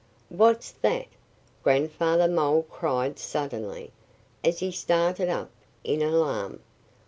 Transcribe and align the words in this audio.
"What's 0.29 0.71
that?" 0.71 1.05
Grandfather 1.61 2.27
Mole 2.27 2.63
cried 2.71 3.19
suddenly, 3.19 3.91
as 4.43 4.57
he 4.57 4.71
started 4.71 5.29
up 5.29 5.51
in 5.83 6.01
alarm. 6.01 6.61